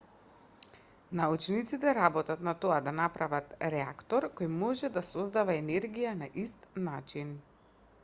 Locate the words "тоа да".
2.65-2.95